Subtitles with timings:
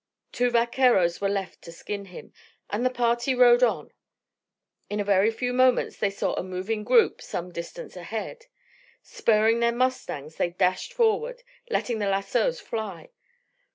[0.31, 2.33] Two vaqueros were left to skin him,
[2.71, 3.91] and the party rode on.
[4.89, 8.45] In a very few moments they saw a moving group some distance ahead.
[9.03, 13.11] Spurring their mustangs they dashed forward, letting the lassos fly.